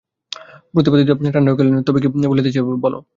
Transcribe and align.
প্রতাপাদিত্য 0.73 1.11
ঠাণ্ডা 1.25 1.39
হইয়া 1.41 1.57
কহিলেন, 1.57 1.83
তবে 1.83 1.99
কী 2.01 2.07
বলিতেছিলে 2.27 2.63
বলো। 2.85 2.97